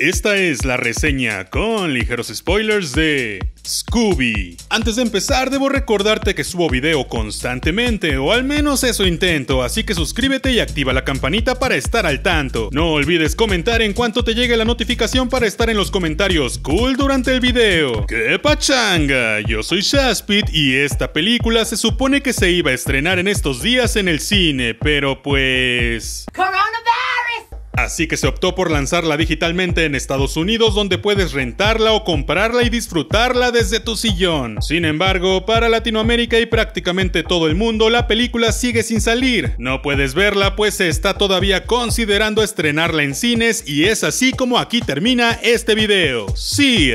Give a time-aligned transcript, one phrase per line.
[0.00, 4.56] Esta es la reseña con ligeros spoilers de Scooby.
[4.70, 9.84] Antes de empezar, debo recordarte que subo video constantemente, o al menos eso intento, así
[9.84, 12.70] que suscríbete y activa la campanita para estar al tanto.
[12.72, 16.96] No olvides comentar en cuanto te llegue la notificación para estar en los comentarios cool
[16.96, 18.06] durante el video.
[18.06, 19.40] ¡Qué pachanga!
[19.40, 23.62] Yo soy Shaspit y esta película se supone que se iba a estrenar en estos
[23.62, 26.24] días en el cine, pero pues...
[27.84, 32.62] Así que se optó por lanzarla digitalmente en Estados Unidos donde puedes rentarla o comprarla
[32.62, 34.60] y disfrutarla desde tu sillón.
[34.60, 39.54] Sin embargo, para Latinoamérica y prácticamente todo el mundo la película sigue sin salir.
[39.58, 44.58] No puedes verla pues se está todavía considerando estrenarla en cines y es así como
[44.58, 46.26] aquí termina este video.
[46.36, 46.92] Sí.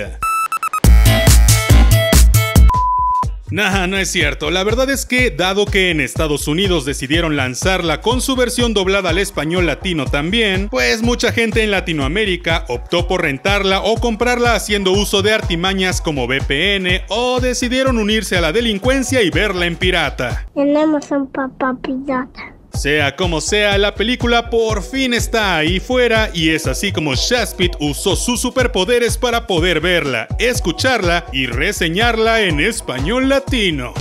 [3.55, 4.51] Nah, no es cierto.
[4.51, 9.11] La verdad es que, dado que en Estados Unidos decidieron lanzarla con su versión doblada
[9.11, 14.91] al español latino también, pues mucha gente en Latinoamérica optó por rentarla o comprarla haciendo
[14.91, 20.45] uso de artimañas como VPN o decidieron unirse a la delincuencia y verla en pirata.
[20.53, 22.54] Tenemos un papá pirata.
[22.75, 27.73] Sea como sea, la película por fin está ahí fuera y es así como Shaspit
[27.79, 33.93] usó sus superpoderes para poder verla, escucharla y reseñarla en español latino.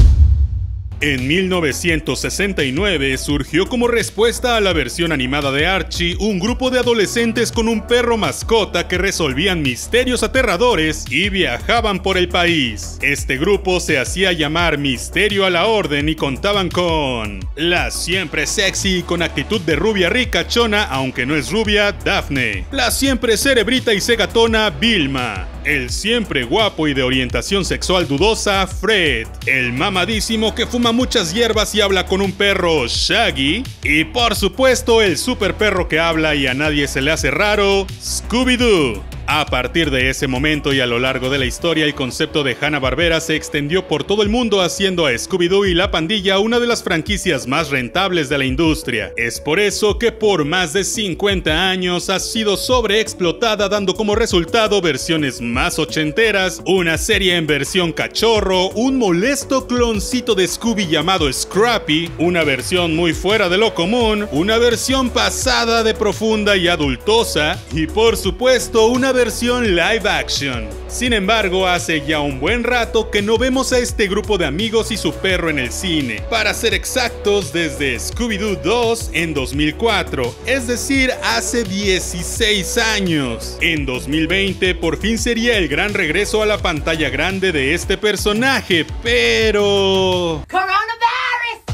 [1.01, 7.53] En 1969 surgió como respuesta a la versión animada de Archie un grupo de adolescentes
[7.53, 12.99] con un perro mascota que resolvían misterios aterradores y viajaban por el país.
[13.03, 18.99] Este grupo se hacía llamar Misterio a la Orden y contaban con la siempre sexy
[18.99, 24.01] y con actitud de rubia ricachona, aunque no es rubia, Daphne, la siempre cerebrita y
[24.01, 30.93] segatona Vilma, el siempre guapo y de orientación sexual dudosa Fred, el mamadísimo que fuma
[30.93, 36.01] muchas hierbas y habla con un perro Shaggy, y por supuesto el super perro que
[36.01, 39.14] habla y a nadie se le hace raro, Scooby-Doo.
[39.27, 42.55] A partir de ese momento y a lo largo de la historia, el concepto de
[42.61, 46.67] Hanna-Barbera se extendió por todo el mundo haciendo a Scooby-Doo y la pandilla una de
[46.67, 49.13] las franquicias más rentables de la industria.
[49.17, 54.83] Es por eso que por más de 50 años ha sido sobreexplotada dando como resultado
[54.83, 62.11] versiones más ochenteras, una serie en versión cachorro, un molesto cloncito de Scooby llamado Scrappy,
[62.19, 67.87] una versión muy fuera de lo común, una versión pasada de profunda y adultosa, y
[67.87, 70.69] por supuesto una versión live action.
[70.89, 74.91] Sin embargo, hace ya un buen rato que no vemos a este grupo de amigos
[74.91, 76.23] y su perro en el cine.
[76.29, 83.57] Para ser exactos, desde Scooby-Doo 2 en 2004, es decir, hace 16 años.
[83.61, 88.85] En 2020 por fin sería el gran regreso a la pantalla grande de este personaje,
[89.03, 90.45] pero...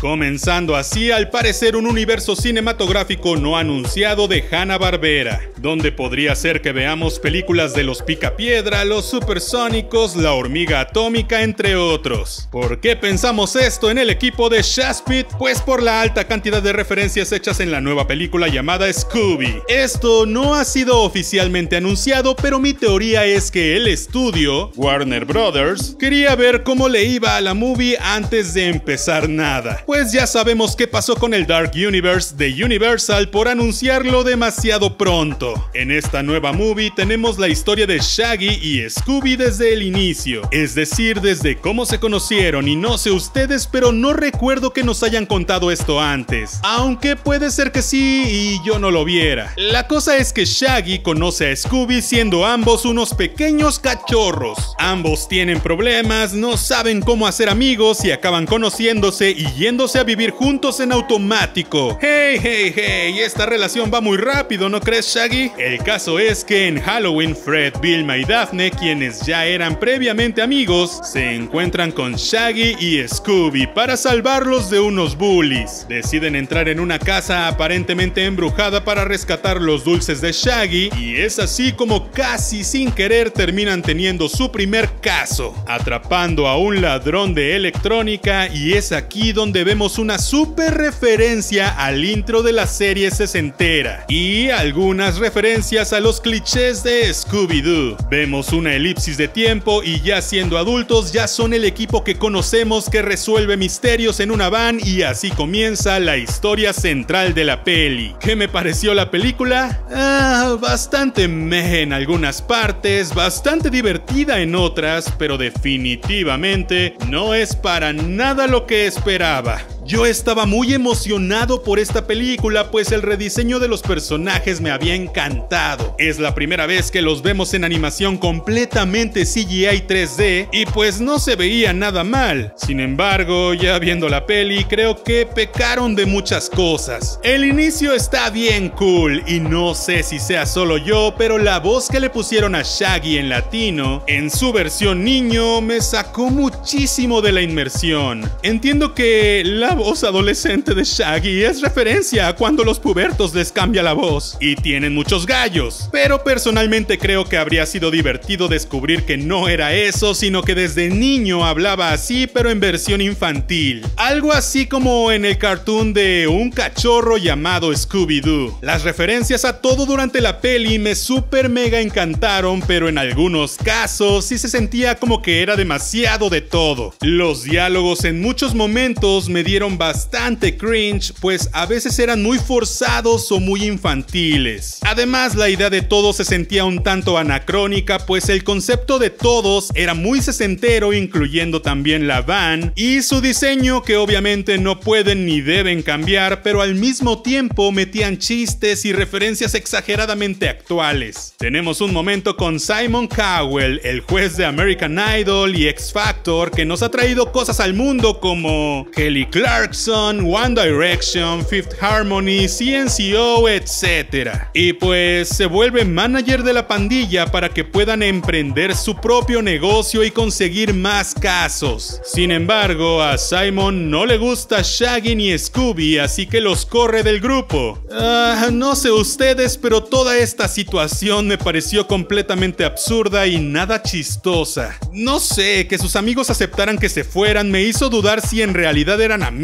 [0.00, 6.72] Comenzando así, al parecer, un universo cinematográfico no anunciado de Hanna-Barbera, donde podría ser que
[6.72, 12.48] veamos películas de los Picapiedra, los Supersónicos, la Hormiga Atómica, entre otros.
[12.50, 15.26] ¿Por qué pensamos esto en el equipo de Shaspit?
[15.38, 19.60] Pues por la alta cantidad de referencias hechas en la nueva película llamada Scooby.
[19.68, 25.94] Esto no ha sido oficialmente anunciado, pero mi teoría es que el estudio, Warner Brothers,
[25.98, 30.76] quería ver cómo le iba a la movie antes de empezar nada pues ya sabemos
[30.76, 35.68] qué pasó con el Dark Universe de Universal por anunciarlo demasiado pronto.
[35.74, 40.76] En esta nueva movie tenemos la historia de Shaggy y Scooby desde el inicio, es
[40.76, 45.26] decir, desde cómo se conocieron y no sé ustedes, pero no recuerdo que nos hayan
[45.26, 49.52] contado esto antes, aunque puede ser que sí y yo no lo viera.
[49.56, 54.72] La cosa es que Shaggy conoce a Scooby siendo ambos unos pequeños cachorros.
[54.78, 60.30] Ambos tienen problemas, no saben cómo hacer amigos y acaban conociéndose y yendo a vivir
[60.32, 61.96] juntos en automático.
[62.02, 65.52] Hey, hey, hey, esta relación va muy rápido, ¿no crees, Shaggy?
[65.56, 71.00] El caso es que en Halloween, Fred, Vilma y Daphne, quienes ya eran previamente amigos,
[71.10, 75.86] se encuentran con Shaggy y Scooby para salvarlos de unos bullies.
[75.88, 81.38] Deciden entrar en una casa aparentemente embrujada para rescatar los dulces de Shaggy y es
[81.38, 87.56] así como casi sin querer terminan teniendo su primer caso, atrapando a un ladrón de
[87.56, 94.04] electrónica y es aquí donde vemos una super referencia al intro de la serie sesentera
[94.08, 97.96] y algunas referencias a los clichés de Scooby-Doo.
[98.10, 102.90] Vemos una elipsis de tiempo y ya siendo adultos ya son el equipo que conocemos
[102.90, 108.16] que resuelve misterios en una van y así comienza la historia central de la peli.
[108.18, 109.84] ¿Qué me pareció la película?
[109.94, 117.92] Ah, bastante meh en algunas partes, bastante divertida en otras, pero definitivamente no es para
[117.92, 119.59] nada lo que esperaba.
[119.90, 124.94] Yo estaba muy emocionado por esta película, pues el rediseño de los personajes me había
[124.94, 125.96] encantado.
[125.98, 131.18] Es la primera vez que los vemos en animación completamente CGI 3D y pues no
[131.18, 132.54] se veía nada mal.
[132.56, 137.18] Sin embargo, ya viendo la peli, creo que pecaron de muchas cosas.
[137.24, 141.88] El inicio está bien cool y no sé si sea solo yo, pero la voz
[141.88, 147.32] que le pusieron a Shaggy en latino, en su versión niño, me sacó muchísimo de
[147.32, 148.30] la inmersión.
[148.44, 153.82] Entiendo que la voz adolescente de Shaggy es referencia a cuando los pubertos les cambia
[153.82, 159.16] la voz y tienen muchos gallos, pero personalmente creo que habría sido divertido descubrir que
[159.16, 163.82] no era eso, sino que desde niño hablaba así, pero en versión infantil.
[163.96, 168.58] Algo así como en el cartoon de un cachorro llamado Scooby-Doo.
[168.60, 174.26] Las referencias a todo durante la peli me super mega encantaron, pero en algunos casos
[174.26, 176.92] sí se sentía como que era demasiado de todo.
[177.00, 183.30] Los diálogos en muchos momentos me dieron bastante cringe, pues a veces eran muy forzados
[183.32, 184.78] o muy infantiles.
[184.82, 189.70] Además, la idea de todo se sentía un tanto anacrónica, pues el concepto de todos
[189.74, 195.40] era muy sesentero, incluyendo también la van, y su diseño que obviamente no pueden ni
[195.40, 201.34] deben cambiar, pero al mismo tiempo metían chistes y referencias exageradamente actuales.
[201.38, 206.64] Tenemos un momento con Simon Cowell, el juez de American Idol y X Factor, que
[206.64, 214.30] nos ha traído cosas al mundo como Kelly Clarkson, One Direction, Fifth Harmony, CNCO, etc.
[214.54, 220.04] Y pues se vuelve manager de la pandilla para que puedan emprender su propio negocio
[220.04, 222.00] y conseguir más casos.
[222.04, 227.18] Sin embargo, a Simon no le gusta Shaggy ni Scooby, así que los corre del
[227.18, 227.82] grupo.
[227.90, 234.78] Ah, no sé ustedes, pero toda esta situación me pareció completamente absurda y nada chistosa.
[234.92, 239.00] No sé, que sus amigos aceptaran que se fueran me hizo dudar si en realidad
[239.00, 239.39] eran amigos.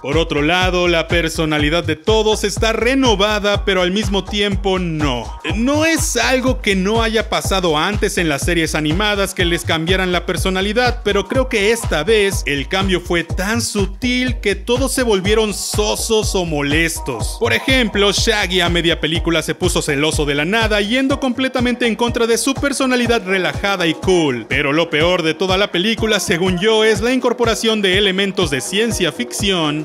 [0.00, 5.40] Por otro lado, la personalidad de todos está renovada, pero al mismo tiempo no.
[5.56, 10.12] No es algo que no haya pasado antes en las series animadas que les cambiaran
[10.12, 15.02] la personalidad, pero creo que esta vez el cambio fue tan sutil que todos se
[15.02, 17.36] volvieron sosos o molestos.
[17.40, 21.96] Por ejemplo, Shaggy a media película se puso celoso de la nada, yendo completamente en
[21.96, 24.46] contra de su personalidad relajada y cool.
[24.48, 28.60] Pero lo peor de toda la película, según yo, es la incorporación de elementos de
[28.60, 29.23] ciencia ficción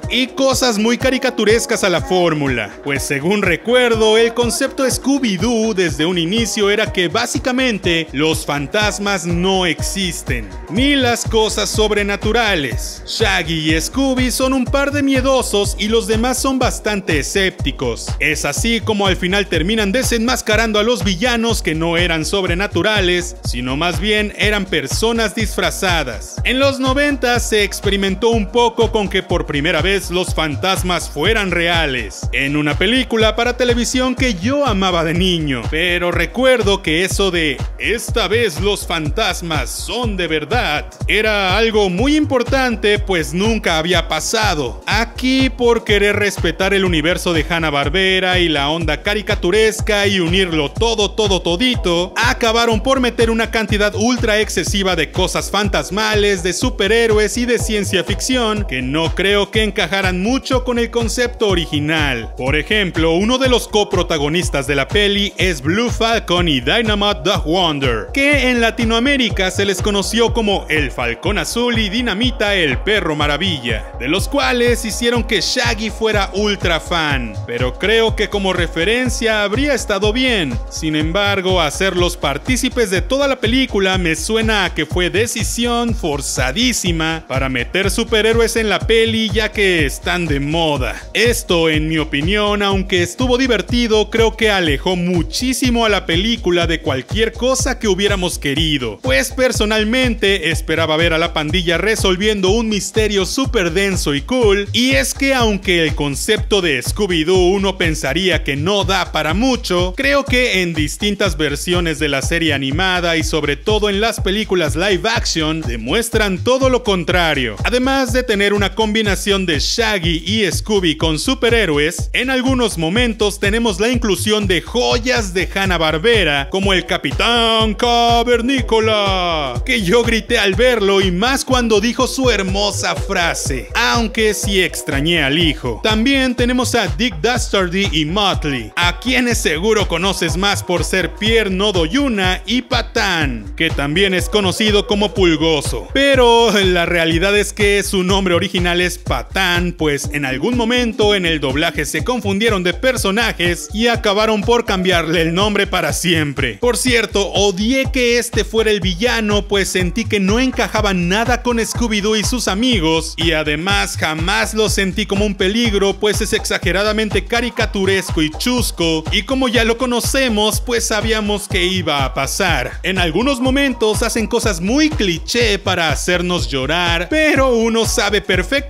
[0.09, 2.69] y cosas muy caricaturescas a la fórmula.
[2.83, 9.65] Pues según recuerdo, el concepto Scooby-Doo desde un inicio era que básicamente los fantasmas no
[9.65, 13.01] existen, ni las cosas sobrenaturales.
[13.05, 18.07] Shaggy y Scooby son un par de miedosos y los demás son bastante escépticos.
[18.19, 23.77] Es así como al final terminan desenmascarando a los villanos que no eran sobrenaturales, sino
[23.77, 26.35] más bien eran personas disfrazadas.
[26.43, 31.51] En los 90 se experimentó un poco con que por primera vez los fantasmas fueran
[31.51, 37.29] reales, en una película para televisión que yo amaba de niño, pero recuerdo que eso
[37.29, 44.07] de esta vez los fantasmas son de verdad era algo muy importante pues nunca había
[44.07, 44.81] pasado.
[44.87, 51.11] Aquí por querer respetar el universo de Hanna-Barbera y la onda caricaturesca y unirlo todo
[51.11, 57.45] todo todito, acabaron por meter una cantidad ultra excesiva de cosas fantasmales, de superhéroes y
[57.45, 62.33] de ciencia ficción que no creo que encajaran mucho con el concepto original.
[62.37, 67.37] Por ejemplo, uno de los coprotagonistas de la peli es Blue Falcon y Dynamite the
[67.43, 73.13] Wonder, que en Latinoamérica se les conoció como el Falcón Azul y Dinamita el Perro
[73.17, 79.43] Maravilla, de los cuales hicieron que Shaggy fuera ultra fan, pero creo que como referencia
[79.43, 80.57] habría estado bien.
[80.69, 87.25] Sin embargo, hacerlos partícipes de toda la película me suena a que fue decisión forzadísima
[87.27, 91.01] para meter superhéroes en la peli ya que están de moda.
[91.13, 96.81] Esto, en mi opinión, aunque estuvo divertido, creo que alejó muchísimo a la película de
[96.81, 98.99] cualquier cosa que hubiéramos querido.
[99.01, 104.91] Pues personalmente esperaba ver a la pandilla resolviendo un misterio súper denso y cool, y
[104.91, 110.23] es que aunque el concepto de Scooby-Doo uno pensaría que no da para mucho, creo
[110.23, 115.09] que en distintas versiones de la serie animada y sobre todo en las películas live
[115.09, 117.55] action demuestran todo lo contrario.
[117.63, 123.79] Además de tener una combinación de Shaggy y Scooby con superhéroes, en algunos momentos tenemos
[123.79, 130.99] la inclusión de joyas de Hanna-Barbera como el Capitán Cavernícola, que yo grité al verlo
[130.99, 135.79] y más cuando dijo su hermosa frase, aunque sí extrañé al hijo.
[135.81, 141.51] También tenemos a Dick Dastardy y Motley, a quienes seguro conoces más por ser Pierre
[141.51, 145.87] Nodoyuna y Patán, que también es conocido como Pulgoso.
[145.93, 151.13] Pero la realidad es que su nombre original es es Patán, pues en algún momento
[151.13, 156.57] en el doblaje se confundieron de personajes y acabaron por cambiarle el nombre para siempre.
[156.59, 161.59] Por cierto, odié que este fuera el villano, pues sentí que no encajaba nada con
[161.59, 167.25] Scooby-Doo y sus amigos, y además jamás lo sentí como un peligro, pues es exageradamente
[167.25, 172.79] caricaturesco y chusco, y como ya lo conocemos, pues sabíamos que iba a pasar.
[172.81, 178.68] En algunos momentos hacen cosas muy cliché para hacernos llorar, pero uno sabe perfectamente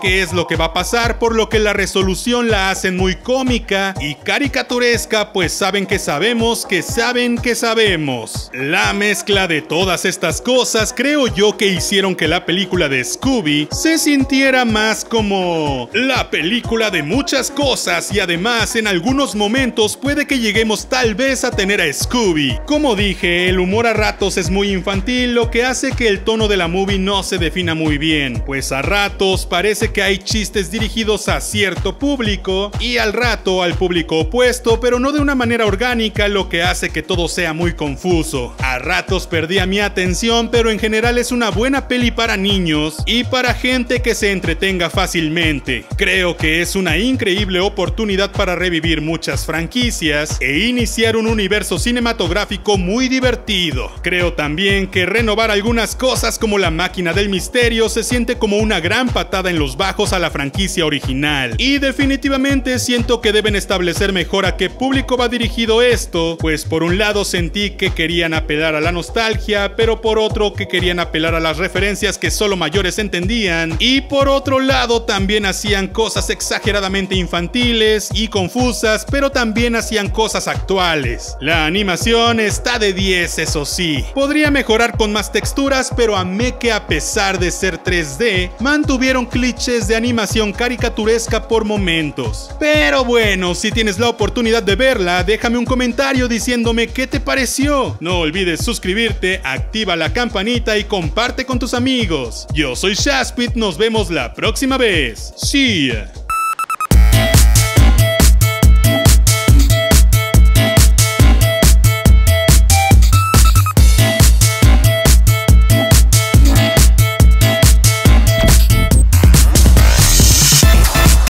[0.00, 3.14] qué es lo que va a pasar, por lo que la resolución la hacen muy
[3.16, 8.50] cómica y caricaturesca, pues saben que sabemos que saben que sabemos.
[8.54, 13.68] La mezcla de todas estas cosas creo yo que hicieron que la película de Scooby
[13.70, 20.26] se sintiera más como la película de muchas cosas y además en algunos momentos puede
[20.26, 22.58] que lleguemos tal vez a tener a Scooby.
[22.66, 26.48] Como dije, el humor a ratos es muy infantil, lo que hace que el tono
[26.48, 30.70] de la movie no se defina muy bien, pues a ratos parece que hay chistes
[30.70, 35.66] dirigidos a cierto público y al rato al público opuesto, pero no de una manera
[35.66, 38.54] orgánica, lo que hace que todo sea muy confuso.
[38.58, 43.24] A ratos perdía mi atención, pero en general es una buena peli para niños y
[43.24, 45.84] para gente que se entretenga fácilmente.
[45.96, 52.78] Creo que es una increíble oportunidad para revivir muchas franquicias e iniciar un universo cinematográfico
[52.78, 53.90] muy divertido.
[54.02, 58.80] Creo también que renovar algunas cosas como la máquina del misterio se siente como una
[58.80, 61.54] gran patada en los bajos a la franquicia original.
[61.56, 66.82] Y definitivamente siento que deben establecer mejor a qué público va dirigido esto, pues por
[66.82, 71.34] un lado sentí que querían apelar a la nostalgia, pero por otro que querían apelar
[71.34, 77.14] a las referencias que solo mayores entendían, y por otro lado también hacían cosas exageradamente
[77.14, 81.34] infantiles y confusas, pero también hacían cosas actuales.
[81.40, 84.04] La animación está de 10, eso sí.
[84.14, 89.86] Podría mejorar con más texturas, pero amé que a pesar de ser 3D, mantuvieron clichés
[89.86, 92.50] de animación caricaturesca por momentos.
[92.58, 97.96] Pero bueno, si tienes la oportunidad de verla, déjame un comentario diciéndome qué te pareció.
[98.00, 102.48] No olvides suscribirte, activa la campanita y comparte con tus amigos.
[102.52, 105.32] Yo soy Shaspit, nos vemos la próxima vez.
[105.36, 106.23] See.